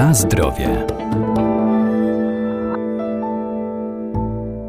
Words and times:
Na 0.00 0.14
zdrowie. 0.14 0.86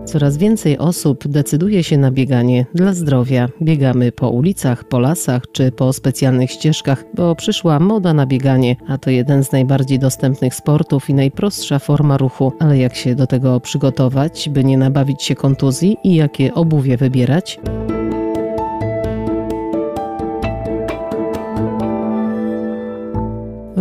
Coraz 0.06 0.38
więcej 0.38 0.78
osób 0.78 1.28
decyduje 1.28 1.84
się 1.84 1.98
na 1.98 2.12
bieganie 2.12 2.66
dla 2.74 2.94
zdrowia. 2.94 3.50
Biegamy 3.62 4.12
po 4.12 4.30
ulicach, 4.30 4.84
po 4.84 5.00
lasach 5.00 5.42
czy 5.52 5.72
po 5.72 5.94
specjalnych 5.94 6.52
ścieżkach, 6.52 7.06
bo 7.14 7.36
przyszła 7.36 7.80
moda 7.80 8.14
na 8.14 8.26
bieganie, 8.26 8.76
a 8.88 8.98
to 8.98 9.10
jeden 9.10 9.44
z 9.44 9.52
najbardziej 9.52 10.00
dostępnych 10.00 10.56
sportów 10.56 11.10
i 11.10 11.14
najprostsza 11.14 11.80
forma 11.80 12.18
ruchu. 12.18 12.54
Ale 12.60 12.78
jak 12.78 12.96
się 12.96 13.16
do 13.16 13.28
tego 13.28 13.60
przygotować, 13.60 14.50
by 14.50 14.64
nie 14.64 14.78
nabawić 14.78 15.24
się 15.24 15.36
kontuzji 15.36 15.98
i 16.04 16.16
jakie 16.16 16.54
obuwie 16.54 16.98
wybierać? 16.98 17.60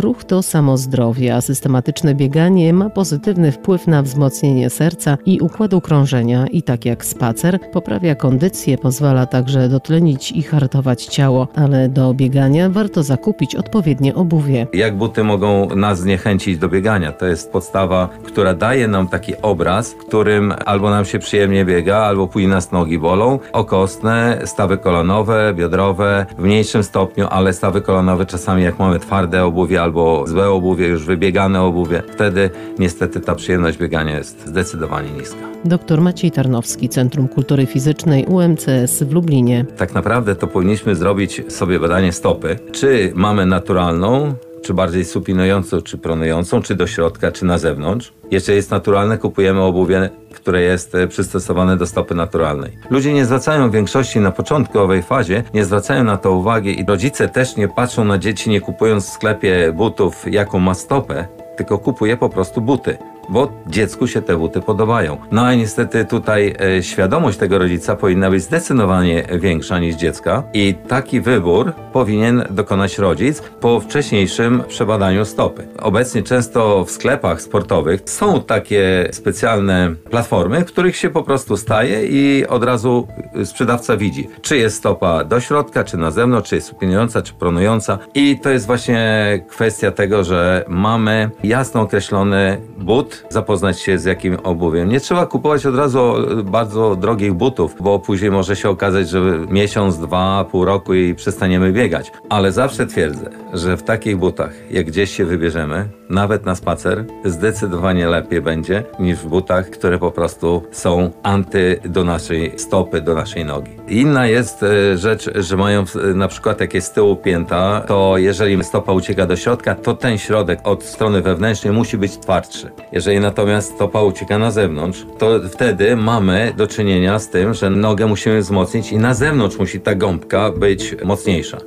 Ruch 0.01 0.23
to 0.23 0.43
samo 0.43 0.77
zdrowie, 0.77 1.35
a 1.35 1.41
systematyczne 1.41 2.15
bieganie 2.15 2.73
ma 2.73 2.89
pozytywny 2.89 3.51
wpływ 3.51 3.87
na 3.87 4.01
wzmocnienie 4.01 4.69
serca 4.69 5.17
i 5.25 5.39
układu 5.39 5.81
krążenia 5.81 6.47
i 6.47 6.63
tak 6.63 6.85
jak 6.85 7.05
spacer 7.05 7.59
poprawia 7.71 8.15
kondycję, 8.15 8.77
pozwala 8.77 9.25
także 9.25 9.69
dotlenić 9.69 10.31
i 10.31 10.43
hartować 10.43 11.05
ciało, 11.05 11.47
ale 11.55 11.89
do 11.89 12.13
biegania 12.13 12.69
warto 12.69 13.03
zakupić 13.03 13.55
odpowiednie 13.55 14.15
obuwie. 14.15 14.67
Jak 14.73 14.97
buty 14.97 15.23
mogą 15.23 15.75
nas 15.75 15.99
zniechęcić 15.99 16.57
do 16.57 16.69
biegania? 16.69 17.11
To 17.11 17.25
jest 17.25 17.51
podstawa, 17.51 18.09
która 18.23 18.53
daje 18.53 18.87
nam 18.87 19.07
taki 19.07 19.33
obraz, 19.41 19.95
którym 20.07 20.53
albo 20.65 20.89
nam 20.89 21.05
się 21.05 21.19
przyjemnie 21.19 21.65
biega, 21.65 21.97
albo 21.97 22.27
później 22.27 22.51
nas 22.51 22.71
nogi 22.71 22.99
bolą. 22.99 23.39
Okostne, 23.53 24.41
stawy 24.45 24.77
kolonowe, 24.77 25.53
biodrowe, 25.55 26.25
w 26.37 26.43
mniejszym 26.43 26.83
stopniu, 26.83 27.27
ale 27.29 27.53
stawy 27.53 27.81
kolonowe 27.81 28.25
czasami 28.25 28.63
jak 28.63 28.79
mamy 28.79 28.99
twarde 28.99 29.45
obuwie 29.45 29.81
albo 29.91 30.27
złe 30.27 30.49
obuwie, 30.49 30.87
już 30.87 31.05
wybiegane 31.05 31.61
obuwie, 31.61 32.03
wtedy 32.13 32.49
niestety 32.79 33.19
ta 33.19 33.35
przyjemność 33.35 33.77
biegania 33.77 34.17
jest 34.17 34.47
zdecydowanie 34.47 35.11
niska. 35.11 35.37
Dr 35.65 36.01
Maciej 36.01 36.31
Tarnowski, 36.31 36.89
Centrum 36.89 37.27
Kultury 37.27 37.65
Fizycznej 37.65 38.25
UMCS 38.25 39.03
w 39.03 39.11
Lublinie. 39.11 39.65
Tak 39.77 39.93
naprawdę 39.93 40.35
to 40.35 40.47
powinniśmy 40.47 40.95
zrobić 40.95 41.41
sobie 41.53 41.79
badanie 41.79 42.13
stopy, 42.13 42.59
czy 42.71 43.11
mamy 43.15 43.45
naturalną, 43.45 44.33
czy 44.71 44.75
bardziej 44.75 45.05
supinującą, 45.05 45.81
czy 45.81 45.97
pronującą, 45.97 46.61
czy 46.61 46.75
do 46.75 46.87
środka, 46.87 47.31
czy 47.31 47.45
na 47.45 47.57
zewnątrz. 47.57 48.13
Jeżeli 48.31 48.55
jest 48.55 48.71
naturalne, 48.71 49.17
kupujemy 49.17 49.61
obuwie, 49.61 50.09
które 50.33 50.61
jest 50.61 50.95
e, 50.95 51.07
przystosowane 51.07 51.77
do 51.77 51.87
stopy 51.87 52.15
naturalnej. 52.15 52.77
Ludzie 52.89 53.13
nie 53.13 53.25
zwracają 53.25 53.69
w 53.69 53.73
większości 53.73 54.19
na 54.19 54.31
początkowej 54.31 55.03
fazie, 55.03 55.43
nie 55.53 55.65
zwracają 55.65 56.03
na 56.03 56.17
to 56.17 56.31
uwagi 56.31 56.79
i 56.79 56.85
rodzice 56.85 57.29
też 57.29 57.55
nie 57.55 57.67
patrzą 57.67 58.05
na 58.05 58.17
dzieci, 58.17 58.49
nie 58.49 58.61
kupując 58.61 59.05
w 59.05 59.09
sklepie 59.09 59.73
butów, 59.73 60.25
jaką 60.33 60.59
ma 60.59 60.73
stopę, 60.73 61.27
tylko 61.57 61.77
kupuje 61.77 62.17
po 62.17 62.29
prostu 62.29 62.61
buty 62.61 62.97
bo 63.29 63.51
dziecku 63.67 64.07
się 64.07 64.21
te 64.21 64.37
buty 64.37 64.61
podobają. 64.61 65.17
No 65.31 65.41
a 65.41 65.53
niestety 65.53 66.05
tutaj 66.05 66.55
e, 66.77 66.83
świadomość 66.83 67.37
tego 67.37 67.57
rodzica 67.57 67.95
powinna 67.95 68.29
być 68.29 68.43
zdecydowanie 68.43 69.23
większa 69.39 69.79
niż 69.79 69.95
dziecka 69.95 70.43
i 70.53 70.75
taki 70.87 71.21
wybór 71.21 71.73
powinien 71.93 72.43
dokonać 72.49 72.97
rodzic 72.97 73.41
po 73.41 73.79
wcześniejszym 73.79 74.63
przebadaniu 74.67 75.25
stopy. 75.25 75.67
Obecnie 75.79 76.23
często 76.23 76.85
w 76.85 76.91
sklepach 76.91 77.41
sportowych 77.41 78.01
są 78.05 78.41
takie 78.41 79.09
specjalne 79.11 79.95
platformy, 80.09 80.65
w 80.65 80.65
których 80.65 80.95
się 80.95 81.09
po 81.09 81.23
prostu 81.23 81.57
staje 81.57 82.05
i 82.07 82.47
od 82.47 82.63
razu 82.63 83.07
sprzedawca 83.45 83.97
widzi, 83.97 84.27
czy 84.41 84.57
jest 84.57 84.77
stopa 84.77 85.23
do 85.23 85.39
środka, 85.39 85.83
czy 85.83 85.97
na 85.97 86.11
zewnątrz, 86.11 86.49
czy 86.49 86.55
jest 86.55 86.67
supinująca, 86.67 87.21
czy 87.21 87.33
pronująca 87.33 87.97
i 88.15 88.39
to 88.39 88.49
jest 88.49 88.65
właśnie 88.65 89.43
kwestia 89.49 89.91
tego, 89.91 90.23
że 90.23 90.65
mamy 90.67 91.29
jasno 91.43 91.81
określony 91.81 92.61
but, 92.77 93.10
zapoznać 93.29 93.79
się 93.79 93.99
z 93.99 94.05
jakim 94.05 94.37
obuwiem. 94.43 94.89
Nie 94.89 94.99
trzeba 94.99 95.25
kupować 95.25 95.65
od 95.65 95.75
razu 95.75 95.99
e, 95.99 96.43
bardzo 96.43 96.95
drogich 96.95 97.33
butów, 97.33 97.75
bo 97.79 97.99
później 97.99 98.31
może 98.31 98.55
się 98.55 98.69
okazać, 98.69 99.09
że 99.09 99.21
miesiąc, 99.49 99.97
dwa, 99.97 100.45
pół 100.51 100.65
roku 100.65 100.93
i 100.93 101.15
przestaniemy 101.15 101.71
biegać. 101.71 102.11
Ale 102.29 102.51
zawsze 102.51 102.85
twierdzę, 102.85 103.29
że 103.53 103.77
w 103.77 103.83
takich 103.83 104.17
butach, 104.17 104.53
jak 104.71 104.85
gdzieś 104.85 105.11
się 105.11 105.25
wybierzemy, 105.25 105.89
nawet 106.09 106.45
na 106.45 106.55
spacer, 106.55 107.05
zdecydowanie 107.25 108.07
lepiej 108.07 108.41
będzie 108.41 108.83
niż 108.99 109.19
w 109.19 109.27
butach, 109.27 109.69
które 109.69 109.99
po 109.99 110.11
prostu 110.11 110.63
są 110.71 111.11
anty 111.23 111.79
do 111.85 112.03
naszej 112.03 112.59
stopy, 112.59 113.01
do 113.01 113.15
naszej 113.15 113.45
nogi. 113.45 113.71
Inna 113.87 114.27
jest 114.27 114.63
e, 114.63 114.97
rzecz, 114.97 115.29
że 115.35 115.57
mają 115.57 115.83
na 116.15 116.27
przykład 116.27 116.61
jak 116.61 116.73
jest 116.73 116.87
z 116.87 116.91
tyłu 116.91 117.15
pięta, 117.15 117.83
to 117.87 118.17
jeżeli 118.17 118.63
stopa 118.63 118.93
ucieka 118.93 119.25
do 119.25 119.35
środka, 119.35 119.75
to 119.75 119.93
ten 119.93 120.17
środek 120.17 120.59
od 120.63 120.83
strony 120.83 121.21
wewnętrznej 121.21 121.73
musi 121.73 121.97
być 121.97 122.17
twardszy. 122.17 122.71
Jeżeli 122.91 123.19
natomiast 123.19 123.73
stopa 123.75 124.01
ucieka 124.01 124.37
na 124.37 124.51
zewnątrz, 124.51 125.05
to 125.17 125.39
wtedy 125.49 125.95
mamy 125.95 126.53
do 126.57 126.67
czynienia 126.67 127.19
z 127.19 127.29
tym, 127.29 127.53
że 127.53 127.69
nogę 127.69 128.07
musimy 128.07 128.39
wzmocnić 128.39 128.91
i 128.91 128.97
na 128.97 129.13
zewnątrz 129.13 129.57
musi 129.57 129.79
ta 129.79 129.95
gąbka 129.95 130.51
być 130.51 130.95
mocniejsza. 131.03 131.57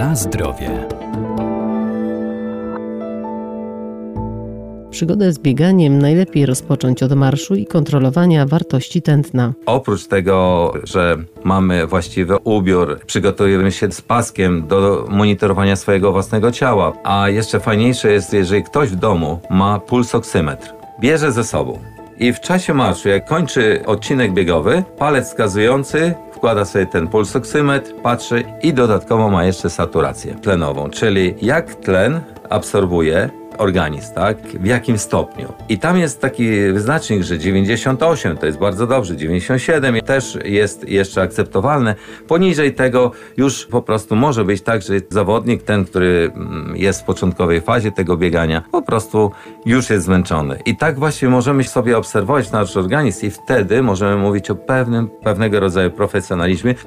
Na 0.00 0.16
zdrowie. 0.16 0.70
Przygodę 4.90 5.32
z 5.32 5.38
bieganiem 5.38 5.98
najlepiej 5.98 6.46
rozpocząć 6.46 7.02
od 7.02 7.12
marszu 7.12 7.54
i 7.54 7.66
kontrolowania 7.66 8.46
wartości 8.46 9.02
tętna. 9.02 9.52
Oprócz 9.66 10.06
tego, 10.06 10.72
że 10.84 11.16
mamy 11.44 11.86
właściwy 11.86 12.38
ubiór, 12.44 13.00
przygotujemy 13.06 13.72
się 13.72 13.92
z 13.92 14.00
paskiem 14.00 14.66
do 14.68 15.06
monitorowania 15.10 15.76
swojego 15.76 16.12
własnego 16.12 16.52
ciała, 16.52 16.92
a 17.04 17.28
jeszcze 17.28 17.60
fajniejsze 17.60 18.12
jest, 18.12 18.32
jeżeli 18.32 18.64
ktoś 18.64 18.88
w 18.90 18.96
domu 18.96 19.40
ma 19.50 19.80
pulsoksymetr. 19.80 20.72
Bierze 21.00 21.32
ze 21.32 21.44
sobą 21.44 21.78
i 22.18 22.32
w 22.32 22.40
czasie 22.40 22.74
marszu, 22.74 23.08
jak 23.08 23.28
kończy 23.28 23.82
odcinek 23.86 24.32
biegowy, 24.32 24.82
palec 24.98 25.26
wskazujący 25.26 26.14
wkłada 26.40 26.64
sobie 26.64 26.86
ten 26.86 27.08
pulsoksymetr, 27.08 27.94
patrzy 28.02 28.44
i 28.62 28.72
dodatkowo 28.72 29.30
ma 29.30 29.44
jeszcze 29.44 29.70
saturację 29.70 30.34
tlenową, 30.34 30.90
czyli 30.90 31.34
jak 31.42 31.74
tlen 31.74 32.20
absorbuje 32.50 33.30
organizm, 33.60 34.14
tak? 34.14 34.38
W 34.38 34.66
jakim 34.66 34.98
stopniu. 34.98 35.52
I 35.68 35.78
tam 35.78 35.98
jest 35.98 36.20
taki 36.20 36.72
wyznacznik, 36.72 37.22
że 37.22 37.38
98 37.38 38.36
to 38.36 38.46
jest 38.46 38.58
bardzo 38.58 38.86
dobrze, 38.86 39.16
97 39.16 40.00
też 40.00 40.38
jest 40.44 40.88
jeszcze 40.88 41.22
akceptowalne. 41.22 41.94
Poniżej 42.28 42.74
tego 42.74 43.12
już 43.36 43.66
po 43.66 43.82
prostu 43.82 44.16
może 44.16 44.44
być 44.44 44.62
tak, 44.62 44.82
że 44.82 44.94
zawodnik, 45.08 45.62
ten, 45.62 45.84
który 45.84 46.32
mm, 46.34 46.76
jest 46.76 47.00
w 47.00 47.04
początkowej 47.04 47.60
fazie 47.60 47.92
tego 47.92 48.16
biegania, 48.16 48.62
po 48.72 48.82
prostu 48.82 49.30
już 49.66 49.90
jest 49.90 50.04
zmęczony. 50.04 50.58
I 50.66 50.76
tak 50.76 50.98
właśnie 50.98 51.28
możemy 51.28 51.64
sobie 51.64 51.98
obserwować 51.98 52.52
nasz 52.52 52.76
organizm 52.76 53.26
i 53.26 53.30
wtedy 53.30 53.82
możemy 53.82 54.16
mówić 54.16 54.50
o 54.50 54.54
pewnym, 54.54 55.08
pewnego 55.22 55.60
rodzaju 55.60 55.90
profesjonalizmie, 55.90 56.29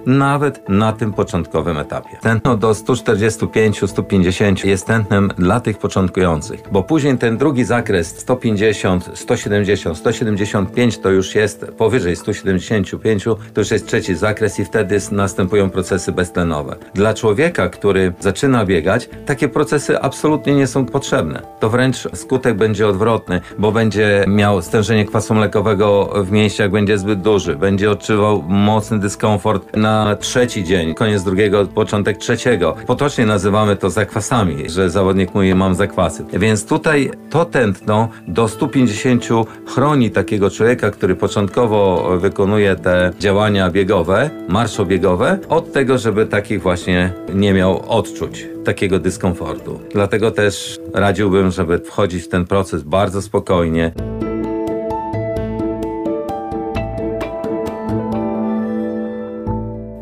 nawet 0.05 0.69
na 0.69 0.93
tym 0.93 1.13
początkowym 1.13 1.77
etapie. 1.77 2.17
Tętno 2.21 2.57
do 2.57 2.71
145-150 2.71 4.65
jest 4.65 4.87
tętnem 4.87 5.31
dla 5.37 5.59
tych 5.59 5.77
początkujących 5.77 6.33
bo 6.71 6.83
później 6.83 7.17
ten 7.17 7.37
drugi 7.37 7.63
zakres 7.63 8.19
150, 8.19 9.09
170, 9.13 9.97
175 9.97 10.97
to 10.97 11.11
już 11.11 11.35
jest 11.35 11.65
powyżej 11.77 12.15
175, 12.15 13.23
to 13.23 13.61
już 13.61 13.71
jest 13.71 13.87
trzeci 13.87 14.15
zakres 14.15 14.59
i 14.59 14.65
wtedy 14.65 14.99
następują 15.11 15.69
procesy 15.69 16.11
beztlenowe. 16.11 16.75
Dla 16.93 17.13
człowieka, 17.13 17.69
który 17.69 18.13
zaczyna 18.19 18.65
biegać, 18.65 19.09
takie 19.25 19.49
procesy 19.49 19.99
absolutnie 19.99 20.55
nie 20.55 20.67
są 20.67 20.85
potrzebne. 20.85 21.41
To 21.59 21.69
wręcz 21.69 22.07
skutek 22.13 22.57
będzie 22.57 22.87
odwrotny, 22.87 23.41
bo 23.57 23.71
będzie 23.71 24.25
miał 24.27 24.61
stężenie 24.61 25.05
kwasu 25.05 25.33
mlekowego 25.33 26.13
w 26.23 26.31
mięśniach 26.31 26.71
będzie 26.71 26.97
zbyt 26.97 27.21
duży, 27.21 27.55
będzie 27.55 27.91
odczuwał 27.91 28.43
mocny 28.47 28.99
dyskomfort 29.33 29.77
na 29.77 30.15
trzeci 30.15 30.63
dzień, 30.63 30.93
koniec 30.93 31.23
drugiego, 31.23 31.65
początek 31.65 32.17
trzeciego. 32.17 32.75
Potocznie 32.87 33.25
nazywamy 33.25 33.75
to 33.75 33.89
zakwasami, 33.89 34.69
że 34.69 34.89
zawodnik 34.89 35.33
mówi 35.33 35.55
mam 35.55 35.75
zakwasy. 35.75 36.25
Więc 36.33 36.65
tutaj 36.65 37.11
to 37.29 37.45
tętno 37.45 38.09
do 38.27 38.47
150 38.47 39.25
chroni 39.67 40.11
takiego 40.11 40.49
człowieka, 40.49 40.91
który 40.91 41.15
początkowo 41.15 42.09
wykonuje 42.17 42.75
te 42.75 43.11
działania 43.19 43.69
biegowe, 43.69 44.29
marszobiegowe, 44.49 45.39
od 45.49 45.71
tego, 45.71 45.97
żeby 45.97 46.25
takich 46.25 46.61
właśnie 46.61 47.13
nie 47.33 47.53
miał 47.53 47.83
odczuć 47.87 48.47
takiego 48.65 48.99
dyskomfortu. 48.99 49.79
Dlatego 49.93 50.31
też 50.31 50.79
radziłbym, 50.93 51.51
żeby 51.51 51.79
wchodzić 51.79 52.23
w 52.23 52.27
ten 52.27 52.45
proces 52.45 52.83
bardzo 52.83 53.21
spokojnie. 53.21 53.91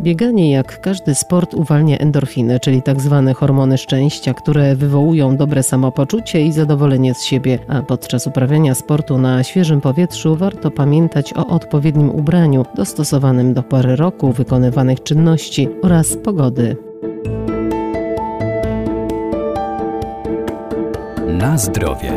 Bieganie, 0.02 0.52
jak 0.52 0.82
każdy 0.82 1.16
sport, 1.16 1.54
uwalnia 1.54 1.98
endorfiny, 1.98 2.60
czyli 2.60 2.82
tak 2.82 3.02
zwane 3.02 3.34
hormony 3.34 3.78
szczęścia, 3.78 4.34
które 4.34 4.76
wywołują 4.76 5.38
dobre 5.38 5.64
samopoczucie 5.64 6.42
i 6.46 6.52
zadowolenie 6.52 7.14
z 7.14 7.24
siebie, 7.24 7.60
a 7.68 7.82
podczas 7.82 8.28
uprawiania 8.28 8.76
sportu 8.76 9.18
na 9.18 9.44
świeżym 9.44 9.82
powietrzu 9.82 10.36
warto 10.36 10.72
pamiętać 10.72 11.34
o 11.34 11.48
odpowiednim 11.48 12.10
ubraniu 12.10 12.66
dostosowanym 12.76 13.54
do 13.54 13.64
pory 13.64 13.96
roku, 13.96 14.32
wykonywanych 14.32 15.04
czynności 15.04 15.70
oraz 15.82 16.18
pogody. 16.18 16.78
Na 21.28 21.58
zdrowie. 21.58 22.12